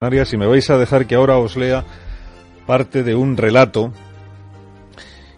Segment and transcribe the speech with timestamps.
[0.00, 1.84] Si me vais a dejar que ahora os lea
[2.66, 3.92] parte de un relato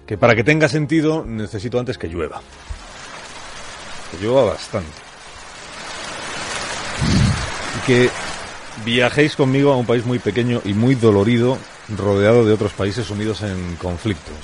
[0.07, 2.41] que para que tenga sentido necesito antes que llueva.
[4.13, 4.93] Que llueva bastante.
[7.77, 8.11] Y que
[8.85, 13.43] viajéis conmigo a un país muy pequeño y muy dolorido, rodeado de otros países unidos
[13.43, 14.37] en conflictos.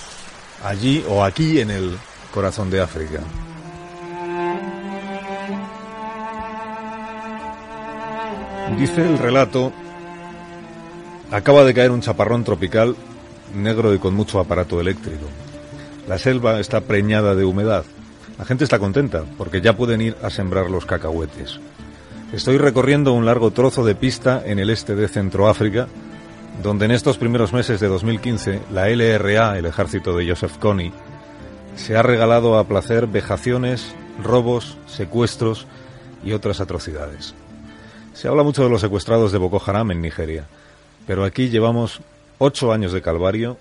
[0.65, 1.97] Allí o aquí en el
[2.35, 3.21] corazón de África.
[8.77, 9.73] Dice el relato
[11.31, 12.97] Acaba de caer un chaparrón tropical
[13.55, 15.27] negro y con mucho aparato eléctrico.
[16.07, 17.85] La selva está preñada de humedad.
[18.39, 21.61] La gente está contenta porque ya pueden ir a sembrar los cacahuetes.
[22.33, 25.87] Estoy recorriendo un largo trozo de pista en el este de Centroáfrica,
[26.63, 30.93] donde en estos primeros meses de 2015 la LRA, el ejército de Joseph Kony,
[31.77, 35.67] se ha regalado a placer vejaciones, robos, secuestros
[36.25, 37.35] y otras atrocidades.
[38.15, 40.47] Se habla mucho de los secuestrados de Boko Haram en Nigeria.
[41.09, 42.03] Pero aquí llevamos
[42.37, 43.57] ocho años de calvario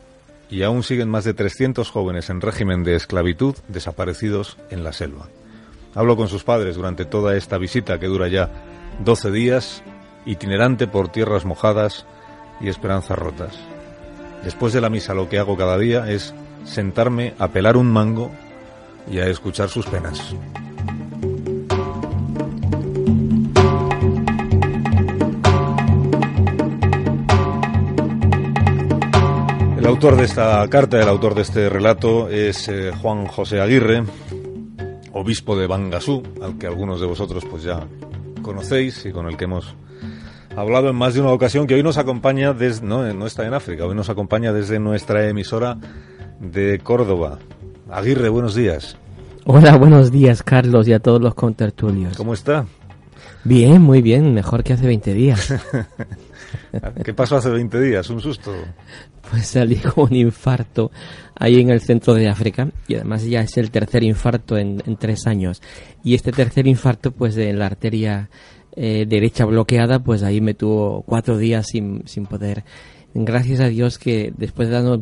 [0.49, 5.29] y aún siguen más de 300 jóvenes en régimen de esclavitud desaparecidos en la selva.
[5.95, 8.49] Hablo con sus padres durante toda esta visita que dura ya
[8.99, 9.81] 12 días,
[10.25, 12.05] itinerante por tierras mojadas
[12.59, 13.57] y esperanzas rotas.
[14.43, 16.33] Después de la misa lo que hago cada día es
[16.65, 18.29] sentarme a pelar un mango
[19.09, 20.35] y a escuchar sus penas.
[29.87, 34.03] El autor de esta carta, el autor de este relato es eh, Juan José Aguirre,
[35.13, 37.87] obispo de Bangasú, al que algunos de vosotros pues ya
[38.41, 39.75] conocéis y con el que hemos
[40.57, 43.53] hablado en más de una ocasión, que hoy nos acompaña desde, no, no está en
[43.53, 45.77] África, hoy nos acompaña desde nuestra emisora
[46.41, 47.39] de Córdoba.
[47.89, 48.97] Aguirre, buenos días.
[49.45, 52.17] Hola, buenos días, Carlos, y a todos los contertulios.
[52.17, 52.65] ¿Cómo está?
[53.45, 55.53] Bien, muy bien, mejor que hace 20 días.
[57.03, 58.09] ¿Qué pasó hace 20 días?
[58.09, 58.53] ¿Un susto?
[59.29, 60.91] Pues salí con un infarto
[61.35, 65.27] ahí en el centro de África y además ya es el tercer infarto en, tres
[65.27, 65.61] años.
[66.03, 68.29] Y este tercer infarto, pues en la arteria
[68.75, 72.63] eh, derecha bloqueada, pues ahí me tuvo cuatro días sin, sin poder
[73.25, 75.01] gracias a Dios que después de dando,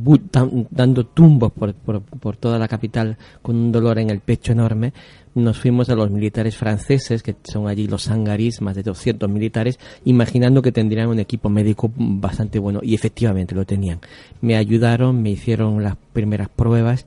[0.70, 4.94] dando tumbos por, por, por, toda la capital con un dolor en el pecho enorme,
[5.36, 9.80] nos fuimos a los militares franceses, que son allí los sangarís, más de 200 militares,
[10.06, 14.00] imaginando que tendrían un equipo médico bastante bueno, y efectivamente lo tenían.
[14.42, 17.06] Me ayudaron, me hicieron las primeras pruebas,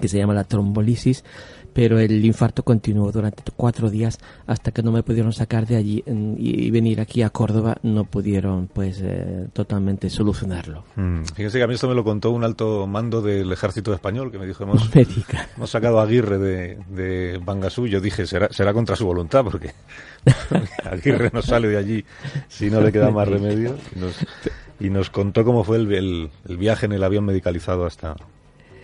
[0.00, 1.24] que se llama la trombolisis,
[1.74, 6.04] pero el infarto continuó durante cuatro días hasta que no me pudieron sacar de allí
[6.38, 10.84] y venir aquí a Córdoba no pudieron pues eh, totalmente solucionarlo.
[10.94, 11.24] Mm.
[11.34, 14.38] Fíjense que a mí esto me lo contó un alto mando del ejército español que
[14.38, 14.88] me dijo hemos,
[15.56, 19.72] hemos sacado a Aguirre de, de Bangasú yo dije será, será contra su voluntad porque
[20.84, 22.04] Aguirre no sale de allí
[22.48, 24.16] si no le queda más remedio y nos,
[24.78, 28.14] y nos contó cómo fue el, el viaje en el avión medicalizado hasta,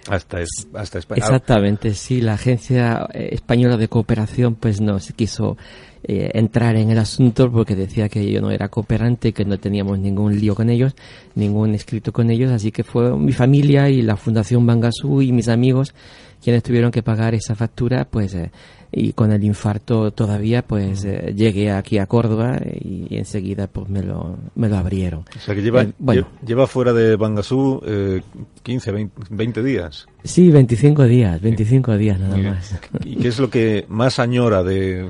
[0.09, 0.39] hasta,
[0.75, 1.19] hasta España.
[1.19, 5.57] Exactamente, sí, la Agencia eh, Española de Cooperación pues no se quiso
[6.03, 9.99] eh, entrar en el asunto porque decía que yo no era cooperante, que no teníamos
[9.99, 10.95] ningún lío con ellos,
[11.35, 15.49] ningún escrito con ellos, así que fue mi familia y la Fundación Bangasú y mis
[15.49, 15.95] amigos
[16.43, 18.51] quienes tuvieron que pagar esa factura, pues eh,
[18.93, 24.03] y con el infarto todavía pues eh, llegué aquí a Córdoba y, enseguida pues me
[24.03, 25.25] lo, me lo abrieron.
[25.37, 28.23] O sea que lleva, eh, bueno, lleva fuera de Bangasú eh,
[28.63, 30.07] 15, 20, días.
[30.25, 32.79] Sí, 25 días, 25 días nada más.
[33.05, 35.09] ¿Y qué es lo que más añora de,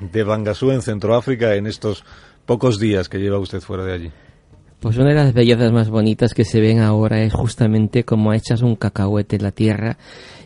[0.00, 2.04] de Bangasú en Centroáfrica en estos
[2.46, 4.10] pocos días que lleva usted fuera de allí?
[4.82, 8.62] Pues una de las bellezas más bonitas que se ven ahora es justamente como echas
[8.62, 9.96] un cacahuete en la tierra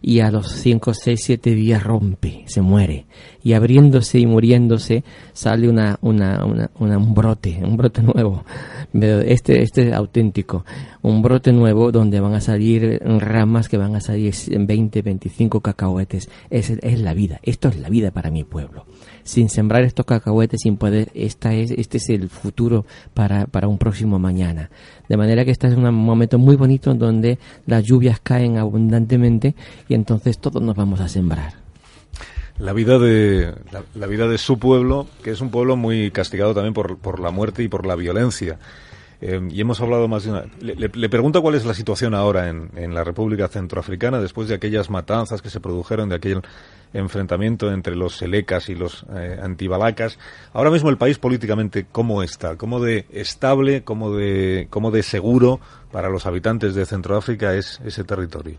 [0.02, 3.06] y a los 5, 6, 7 días rompe, se muere.
[3.42, 8.44] Y abriéndose y muriéndose sale una, un brote, un brote nuevo.
[8.92, 10.64] Este, este es auténtico.
[11.02, 15.60] Un brote nuevo donde van a salir ramas que van a salir en 20, 25
[15.60, 16.28] cacahuetes.
[16.50, 17.40] Es, es la vida.
[17.42, 18.84] Esto es la vida para mi pueblo.
[19.22, 23.78] Sin sembrar estos cacahuetes, sin poder, esta es, este es el futuro para, para un
[23.78, 24.70] próximo mañana.
[25.08, 29.54] De manera que este es un momento muy bonito en donde las lluvias caen abundantemente
[29.88, 31.52] y entonces todos nos vamos a sembrar.
[32.58, 33.54] la vida de
[33.94, 37.30] la, vida de su pueblo, que es un pueblo muy castigado también por, por la
[37.30, 38.58] muerte y por la violencia.
[39.20, 40.44] Eh, y hemos hablado más de una...
[40.60, 44.90] Le, pregunto cuál es la situación ahora en, en, la República Centroafricana después de aquellas
[44.90, 46.42] matanzas que se produjeron, de aquel
[46.92, 50.18] enfrentamiento entre los selecas y los eh, antibalacas.
[50.52, 52.56] Ahora mismo el país políticamente, ¿cómo está?
[52.56, 55.60] ¿Cómo de estable, cómo de, cómo de seguro
[55.92, 58.58] para los habitantes de Centroáfrica es ese territorio?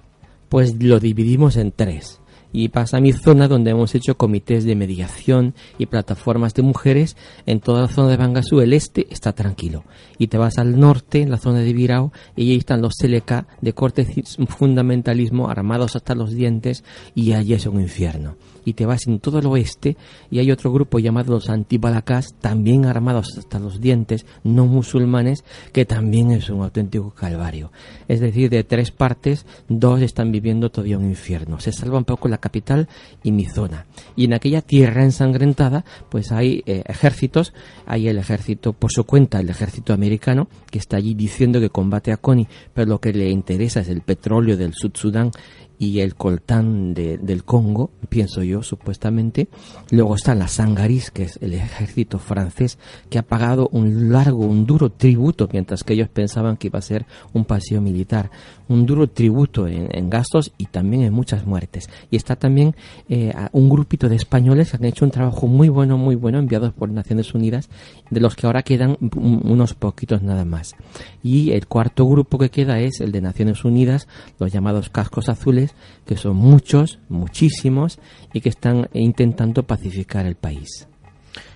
[0.50, 2.22] Pues lo dividimos en tres
[2.52, 7.16] y pasa a mi zona donde hemos hecho comités de mediación y plataformas de mujeres.
[7.46, 9.84] En toda la zona de Bangasú, el este está tranquilo.
[10.18, 13.48] Y te vas al norte, en la zona de Virao, y ahí están los Seleca
[13.62, 14.08] de corte
[14.48, 16.84] fundamentalismo armados hasta los dientes
[17.14, 18.36] y allí es un infierno
[18.68, 19.96] y te vas en todo el oeste
[20.30, 25.86] y hay otro grupo llamado los antibalacás, también armados hasta los dientes, no musulmanes, que
[25.86, 27.72] también es un auténtico calvario.
[28.10, 31.62] Es decir, de tres partes, dos están viviendo todavía un infierno.
[31.62, 32.88] Se salva un poco la capital
[33.24, 33.86] y mi zona.
[34.16, 37.54] Y en aquella tierra ensangrentada, pues hay eh, ejércitos,
[37.86, 42.12] hay el ejército por su cuenta, el ejército americano, que está allí diciendo que combate
[42.12, 45.32] a Connie, pero lo que le interesa es el petróleo del Sud Sudán
[45.80, 49.48] y el coltán del Congo, pienso yo, supuestamente.
[49.92, 52.80] Luego está la Sangaris, que es el ejército francés,
[53.10, 56.82] que ha pagado un largo, un duro tributo, mientras que ellos pensaban que iba a
[56.82, 58.32] ser un paseo militar.
[58.70, 61.90] Un duro tributo en, gastos y también en muchas muertes.
[62.12, 62.76] Y está también
[63.08, 66.74] eh, un grupito de españoles que han hecho un trabajo muy bueno, muy bueno, enviados
[66.74, 67.70] por Naciones Unidas,
[68.10, 70.76] de los que ahora quedan unos poquitos nada más.
[71.24, 74.08] Y el cuarto grupo que queda es el de Naciones Unidas,
[74.40, 75.67] los llamados cascos azules,
[76.06, 78.00] que son muchos, muchísimos,
[78.34, 80.88] y que están intentando pacificar el país.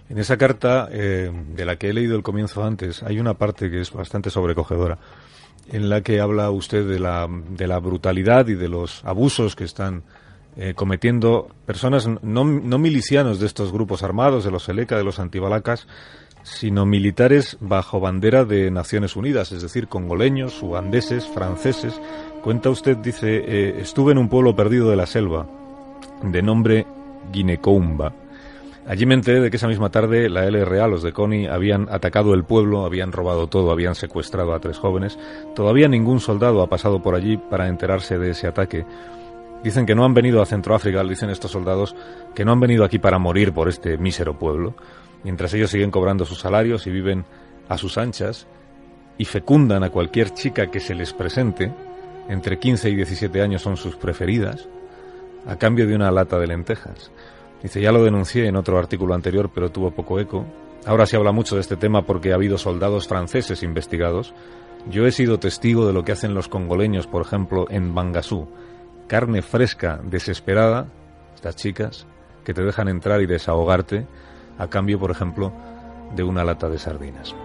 [0.09, 3.71] En esa carta, eh, de la que he leído el comienzo antes, hay una parte
[3.71, 4.99] que es bastante sobrecogedora,
[5.71, 9.63] en la que habla usted de la, de la brutalidad y de los abusos que
[9.63, 10.03] están
[10.57, 15.17] eh, cometiendo personas no, no, milicianos de estos grupos armados, de los Seleca, de los
[15.17, 15.87] antibalacas,
[16.43, 21.99] sino militares bajo bandera de Naciones Unidas, es decir, congoleños, ugandeses, franceses,
[22.41, 25.45] Cuenta usted, dice, eh, estuve en un pueblo perdido de la selva,
[26.23, 26.87] de nombre
[27.31, 28.13] Guinecoumba.
[28.87, 32.33] Allí me enteré de que esa misma tarde la LRA, los de CONI, habían atacado
[32.33, 35.19] el pueblo, habían robado todo, habían secuestrado a tres jóvenes.
[35.55, 38.87] Todavía ningún soldado ha pasado por allí para enterarse de ese ataque.
[39.63, 41.95] Dicen que no han venido a Centroáfrica, dicen estos soldados,
[42.33, 44.73] que no han venido aquí para morir por este mísero pueblo,
[45.23, 47.25] mientras ellos siguen cobrando sus salarios y viven
[47.69, 48.47] a sus anchas
[49.17, 51.71] y fecundan a cualquier chica que se les presente,
[52.27, 54.67] entre 15 y 17 años son sus preferidas,
[55.45, 57.11] a cambio de una lata de lentejas.
[57.61, 60.45] Dice, ya lo denuncié en otro artículo anterior, pero tuvo poco eco.
[60.85, 64.33] Ahora se habla mucho de este tema porque ha habido soldados franceses investigados.
[64.89, 68.47] Yo he sido testigo de lo que hacen los congoleños, por ejemplo, en Bangasú.
[69.07, 70.87] Carne fresca, desesperada,
[71.35, 72.07] estas chicas,
[72.43, 74.07] que te dejan entrar y desahogarte,
[74.61, 75.51] a cambio, por ejemplo,
[76.15, 77.35] de una lata de sardinas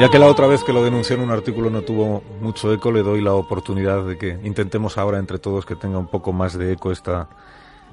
[0.00, 2.92] ya que la otra vez que lo denuncié en un artículo no tuvo mucho eco,
[2.92, 6.58] le doy la oportunidad de que intentemos ahora entre todos que tenga un poco más
[6.58, 7.28] de eco esta,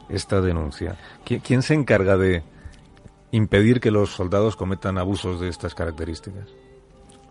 [0.10, 0.98] esta denuncia.
[1.24, 2.44] ¿Quién se encarga de
[3.32, 6.50] impedir que los soldados cometan abusos de estas características?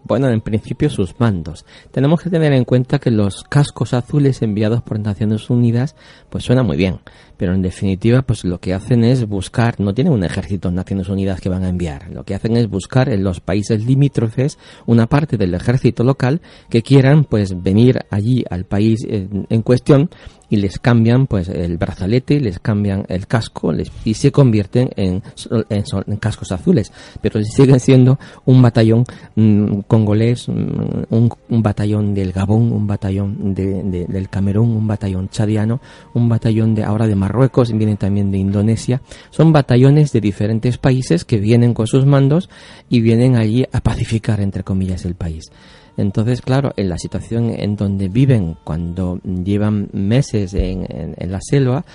[0.04, 1.64] Bueno, en principio sus mandos.
[1.92, 5.94] Tenemos que tener en cuenta que los cascos azules enviados por Naciones Unidas
[6.28, 7.00] pues suena muy bien,
[7.36, 11.08] pero en definitiva pues lo que hacen es buscar, no tienen un ejército de Naciones
[11.08, 15.06] Unidas que van a enviar, lo que hacen es buscar en los países limítrofes una
[15.06, 20.10] parte del ejército local que quieran pues venir allí al país en cuestión
[20.52, 23.72] y les cambian pues el brazalete, les cambian el casco
[24.04, 25.22] y se convierten en,
[25.70, 32.70] en, cascos azules, pero siguen siendo un batallón mm, congolés, mm, un, batallón del Gabón,
[32.70, 35.80] un batallón de, del Camerún, un batallón chadiano,
[36.12, 41.24] un batallón de ahora de Marruecos, vienen también de Indonesia, son batallones de diferentes países
[41.24, 42.50] que vienen con sus mandos
[42.90, 45.50] y vienen allí a pacificar entre comillas el país.
[45.96, 51.86] Entonces, claro, en la situación en donde viven cuando llevan meses en, en, la selva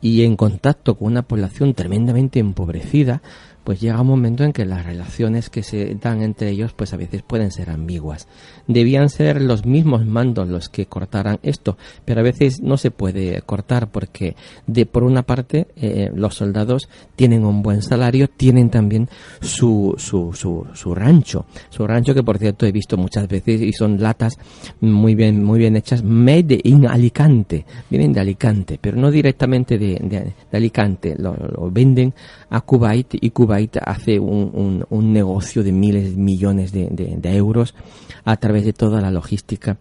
[0.00, 3.22] y en contacto con una población tremendamente empobrecida,
[3.70, 6.96] pues llega un momento en que las relaciones que se dan entre ellos pues a
[6.96, 8.26] veces pueden ser ambiguas.
[8.66, 13.40] Debían ser los mismos mandos los que cortaran esto, pero a veces no se puede
[13.42, 14.34] cortar porque
[14.66, 19.08] de por una parte eh, los soldados tienen un buen salario, tienen también
[19.40, 23.72] su, su, su, su, rancho, su rancho que por cierto he visto muchas veces y
[23.72, 24.36] son latas
[24.80, 29.94] muy bien muy bien hechas, made in Alicante, vienen de Alicante, pero no directamente de,
[30.02, 32.12] de, Alicante, lo, lo, venden
[32.48, 37.74] a Kuwait y Kuwait hace un, negocio de miles de millones de, euros
[38.24, 39.78] a través de toda la logística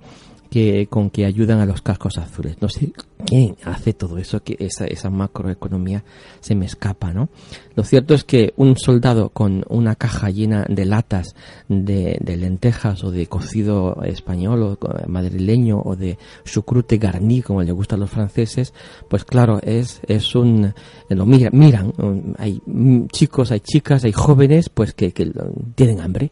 [0.49, 2.57] que con que ayudan a los cascos azules.
[2.61, 2.91] No sé
[3.25, 6.03] quién hace todo eso, que esa, esa macroeconomía
[6.39, 7.29] se me escapa, ¿no?
[7.75, 11.35] Lo cierto es que un soldado con una caja llena de latas
[11.67, 14.77] de, de lentejas o de cocido español o
[15.07, 18.73] madrileño o de chucrute garni, como le gusta a los franceses,
[19.07, 20.73] pues claro, es, es un,
[21.09, 21.93] lo mira, miran,
[22.37, 22.61] hay
[23.11, 25.31] chicos, hay chicas, hay jóvenes, pues que, que
[25.75, 26.31] tienen hambre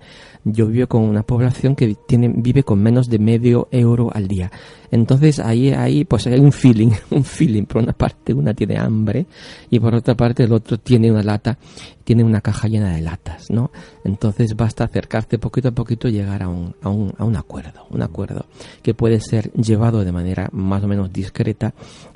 [0.51, 4.51] yo vivo con una población que tiene, vive con menos de medio euro al día.
[4.91, 7.63] Entonces ahí, ahí pues hay un feeling, un feeling.
[7.63, 9.25] Por una parte una tiene hambre
[9.69, 11.57] y por otra parte el otro tiene una lata,
[12.03, 13.71] tiene una caja llena de latas, ¿no?
[14.03, 17.85] Entonces basta acercarse poquito a poquito y llegar a un, a un, a un acuerdo,
[17.89, 18.45] un acuerdo
[18.81, 21.73] que puede ser llevado de manera más o menos discreta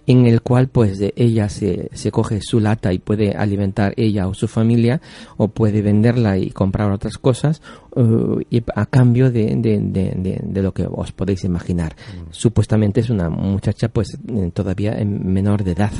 [0.08, 4.34] en el cual pues ella se, se coge su lata y puede alimentar ella o
[4.34, 5.01] su familia
[5.38, 7.62] o puede venderla y comprar otras cosas
[7.96, 11.96] uh, y a cambio de, de, de, de, lo que os podéis imaginar.
[11.96, 12.31] Mm.
[12.31, 14.17] Supuestamente es una muchacha pues
[14.53, 15.93] todavía menor de edad,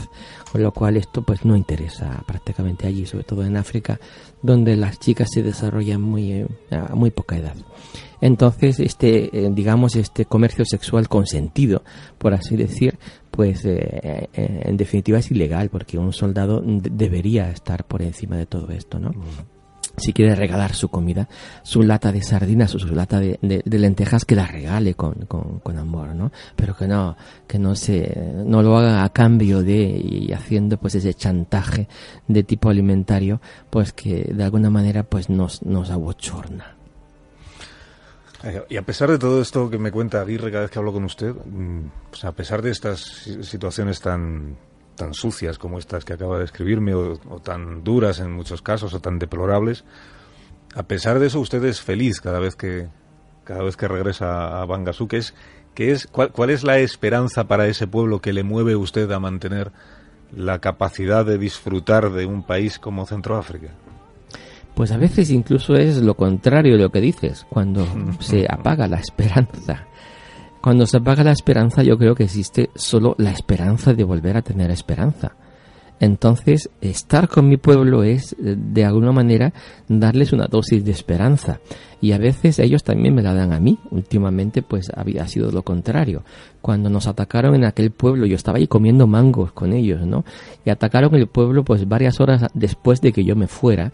[0.52, 4.00] con lo cual esto pues no interesa prácticamente allí, sobre todo en África,
[4.42, 7.56] donde las chicas se desarrollan muy, eh, a muy poca edad.
[8.22, 11.84] Entonces, este, eh, digamos, este comercio sexual consentido,
[12.20, 13.00] por así decir,
[13.32, 18.46] pues eh, eh, en definitiva es ilegal porque un soldado debería estar por encima de
[18.46, 19.12] todo esto, ¿no?
[19.98, 21.28] Si quiere regalar su comida,
[21.64, 26.16] su lata de sardinas o su lata de, lentejas, que la regale con, con, amor,
[26.16, 26.32] ¿no?
[26.56, 30.96] Pero que no, que no se, no lo haga a cambio de y haciendo pues
[30.96, 31.90] ese chantaje
[32.28, 36.81] de tipo alimentario, pues que de alguna manera pues nos, nos abochorna.
[38.44, 40.94] Eh, y a pesar de todo esto que me cuenta Aguirre cada vez que hablo
[40.94, 41.34] con usted,
[42.10, 43.00] pues a pesar de estas
[43.42, 44.58] situaciones tan,
[44.96, 49.00] tan sucias como estas que acaba de escribirme, o, tan duras en muchos casos, o
[49.00, 49.84] tan deplorables,
[50.76, 52.88] a pesar de eso usted es feliz cada vez que,
[53.44, 55.36] cada vez que regresa a Bangasú, que es,
[55.76, 59.20] que es cuál, cuál es la esperanza para ese pueblo que le mueve usted a
[59.20, 59.72] mantener
[60.36, 63.70] la capacidad de disfrutar de un país como Centroáfrica.
[64.76, 67.86] Pues a veces incluso es lo contrario de lo que dices, cuando
[68.20, 69.88] se apaga la esperanza.
[70.62, 74.42] Cuando se apaga la esperanza yo creo que existe solo la esperanza de volver a
[74.42, 75.34] tener esperanza.
[76.02, 79.54] Entonces, estar con mi pueblo es, eh, de alguna manera,
[79.88, 81.60] darles una dosis de esperanza.
[82.02, 83.78] Y a veces ellos también me la dan a mí.
[83.92, 86.24] Últimamente, pues, había sido lo contrario.
[86.60, 90.26] Cuando nos atacaron en aquel pueblo, yo estaba ahí comiendo mangos con ellos, ¿no?
[90.66, 93.92] Y atacaron el pueblo, pues, varias horas después de que yo me fuera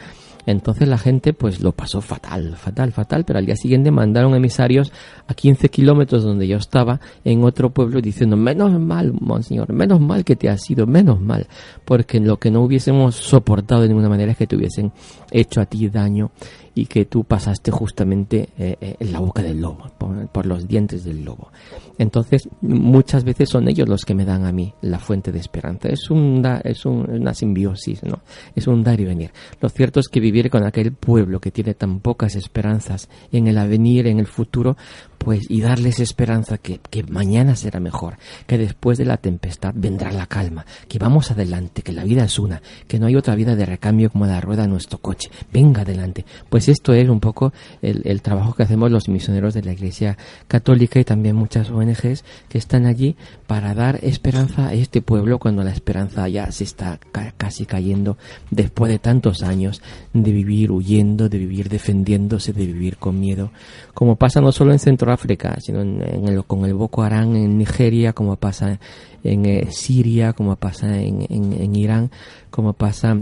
[0.47, 4.93] entonces la gente pues lo pasó fatal, fatal, fatal, pero al día siguiente mandaron emisarios
[5.27, 10.23] a 15 kilómetros donde yo estaba en otro pueblo diciendo, menos mal, monseñor, menos mal
[10.23, 11.47] que te has ido, menos mal,
[11.83, 14.93] porque lo que no hubiésemos soportado de ninguna manera es que te hubiesen
[15.31, 16.31] hecho a ti daño
[16.77, 21.03] y que tú pasaste justamente eh, eh, en la boca del lobo, por, los dientes
[21.03, 21.49] del lobo.
[21.97, 25.89] Entonces, muchas veces son ellos los que me dan a mí la fuente de esperanza.
[25.89, 28.21] Es, un, es una simbiosis, ¿no?
[28.55, 29.31] Es un dar y venir.
[29.59, 33.57] Lo cierto es que vivir con aquel pueblo que tiene tan pocas esperanzas en el
[33.57, 34.77] avenir, en el futuro,
[35.17, 40.11] pues y darles esperanza que, que, mañana será mejor, que después de la tempestad vendrá
[40.11, 43.55] la calma, que vamos adelante, que la vida es una, que no hay otra vida
[43.55, 46.25] de recambio como la rueda de nuestro coche, venga adelante.
[46.49, 50.17] Pues esto es un poco el, el trabajo que hacemos los misioneros de la Iglesia
[50.47, 53.15] Católica y también muchas ONGs que están allí
[53.47, 56.99] para dar esperanza a este pueblo cuando la esperanza ya se está
[57.37, 58.17] casi cayendo
[58.51, 59.81] después de tantos años
[60.13, 63.51] de vivir huyendo, de vivir defendiéndose, de vivir con miedo,
[63.93, 68.13] como pasa no solo en Centro África, sino en, con el Boko Haram en Nigeria,
[68.13, 68.79] como pasa
[69.23, 72.11] en eh, Siria, como pasa en, en, Irán,
[72.49, 73.21] como pasa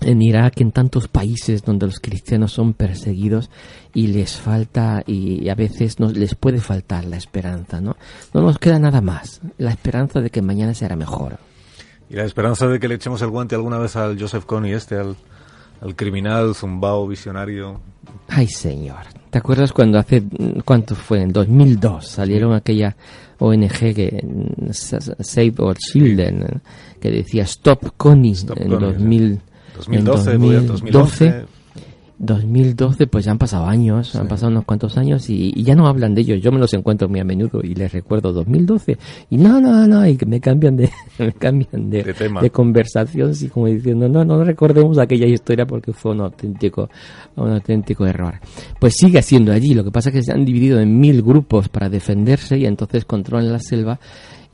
[0.00, 3.50] en Irak, en tantos países donde los cristianos son perseguidos
[3.94, 7.96] y les falta y a veces nos les puede faltar la esperanza, ¿no?
[8.34, 11.38] No nos queda nada más, la esperanza de que mañana será mejor.
[12.08, 14.96] Y la esperanza de que le echemos el guante alguna vez al Joseph Kony este,
[14.96, 15.16] al,
[15.80, 17.80] al criminal zumbao visionario.
[18.28, 19.15] Ay, señor.
[19.36, 20.22] ¿Te acuerdas cuando hace,
[20.64, 21.20] cuánto fue?
[21.20, 22.96] En 2002 salieron aquella
[23.38, 24.24] ONG que,
[24.70, 26.62] Save Our Children,
[26.98, 29.40] que decía Stop Connie en, 2000,
[29.76, 31.44] 2012, en 2012
[32.18, 36.14] 2012, pues ya han pasado años, han pasado unos cuantos años y, ya no hablan
[36.14, 36.40] de ellos.
[36.40, 38.96] Yo me los encuentro muy a menudo y les recuerdo 2012
[39.30, 42.02] y no, no, no, y me cambian de, me cambian de,
[42.40, 46.88] de, conversación, y como diciendo, no, no recordemos aquella historia porque fue un auténtico,
[47.36, 48.34] un auténtico error.
[48.80, 51.68] Pues sigue siendo allí, lo que pasa es que se han dividido en mil grupos
[51.68, 53.98] para defenderse y entonces controlan la selva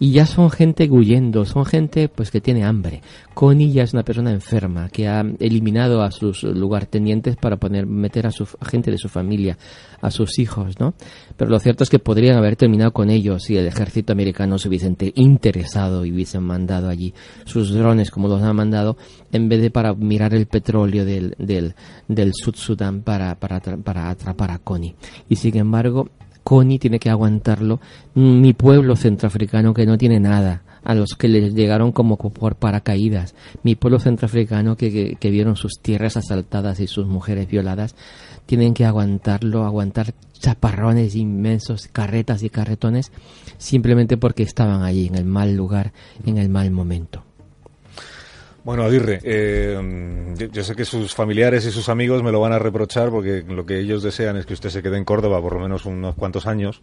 [0.02, 3.02] y ya son gente huyendo, son gente pues que tiene hambre.
[3.34, 8.26] Connie ya es una persona enferma que ha eliminado a sus lugartenientes para poner meter
[8.26, 9.56] a su gente de su familia,
[10.00, 10.94] a sus hijos, ¿no?
[11.36, 14.66] Pero lo cierto es que podrían haber terminado con ellos si el ejército americano se
[14.66, 18.96] hubiese interesado y hubiesen mandado allí sus drones como los han mandado
[19.30, 21.76] en vez de para mirar el petróleo del del,
[22.08, 24.96] del Sud Sudán para, para, para atrapar a Connie.
[25.28, 26.08] Y sin embargo,
[26.44, 27.80] Connie tiene que aguantarlo,
[28.14, 33.34] mi pueblo centroafricano que no tiene nada, a los que les llegaron como por paracaídas,
[33.62, 37.94] mi pueblo centroafricano que, que, vieron sus tierras asaltadas y sus mujeres violadas,
[38.46, 43.12] tienen que aguantarlo, aguantar chaparrones inmensos, carretas y carretones,
[43.58, 45.92] simplemente porque estaban allí, en el mal lugar,
[46.26, 47.22] en el mal momento.
[48.64, 49.76] Bueno, Aguirre, eh,
[50.52, 53.66] yo, sé que sus familiares y sus amigos me lo van a reprochar porque lo
[53.66, 56.46] que ellos desean es que usted se quede en Córdoba por lo menos unos cuantos
[56.46, 56.80] años,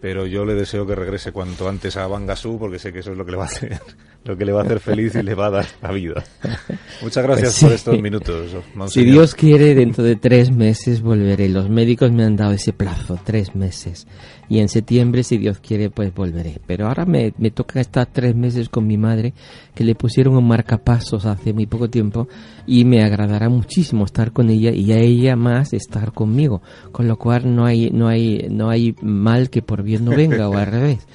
[0.00, 3.18] pero yo le deseo que regrese cuanto antes a Bangasú porque sé que eso es
[3.18, 3.80] lo que le va a hacer,
[4.24, 6.24] lo que le va a hacer feliz y le va a dar la vida.
[7.02, 8.56] Muchas gracias por estos minutos.
[8.88, 11.48] Si Dios quiere, dentro de tres meses volveré.
[11.48, 14.06] Los médicos me han dado ese plazo, tres meses
[14.48, 16.60] y en septiembre, si Dios quiere, pues volveré.
[16.66, 19.34] Pero ahora me, me toca estar tres meses con mi madre,
[19.74, 22.28] que le pusieron un marcapasos hace muy poco tiempo,
[22.66, 26.62] y me agradará muchísimo estar con ella y a ella más estar conmigo,
[26.92, 30.48] con lo cual no hay, no hay, no hay mal que por bien no venga,
[30.50, 31.06] o al revés.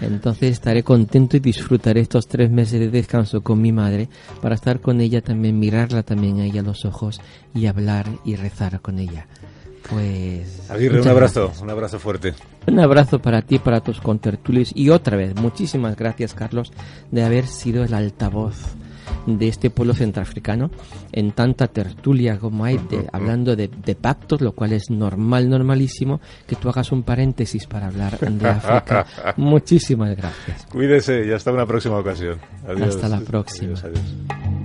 [0.00, 4.08] Entonces estaré contento y disfrutaré estos tres meses de descanso con mi madre
[4.40, 7.20] para estar con ella también, mirarla también a ella a los ojos
[7.52, 9.26] y hablar y rezar con ella.
[9.90, 10.70] Pues.
[10.70, 12.34] Aguirre, un abrazo, un abrazo fuerte.
[12.66, 16.72] Un abrazo para ti, para tus contertulios y otra vez, muchísimas gracias, Carlos,
[17.10, 18.76] de haber sido el altavoz
[19.36, 20.70] de este pueblo centroafricano
[21.12, 22.78] en tanta tertulia como hay
[23.12, 27.88] hablando de, de, pactos, lo cual es normal, normalísimo, que tú hagas un paréntesis para
[27.88, 29.06] hablar de África.
[29.36, 30.66] Muchísimas gracias.
[30.66, 32.38] Cuídese y hasta una próxima ocasión.
[32.66, 33.74] Hasta la próxima.
[33.80, 34.57] Bueno,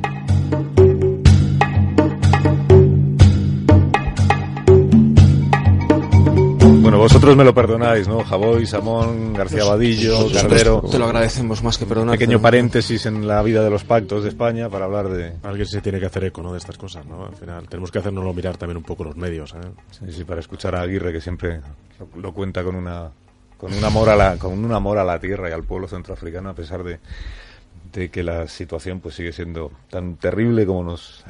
[7.03, 8.24] vosotros me lo perdonáis, ¿no?
[8.24, 10.81] Javoy, Samón, García Badillo, Cardero.
[10.89, 12.17] Te lo agradecemos más que perdonar.
[12.17, 15.33] Pequeño paréntesis en la vida de los pactos de España para hablar de...
[15.43, 16.53] Alguien se tiene que hacer eco, ¿no?
[16.53, 17.25] De estas cosas, ¿no?
[17.25, 19.69] Al final, tenemos que hacernoslo mirar también un poco los medios, ¿eh?
[19.91, 21.60] Sí, sí, para escuchar a Aguirre, que siempre
[22.15, 23.10] lo, cuenta con una,
[23.57, 26.50] con un amor a la, con un amor a la tierra y al pueblo centroafricano,
[26.51, 27.00] a pesar de,
[27.92, 31.24] de que la situación pues sigue siendo tan terrible como nos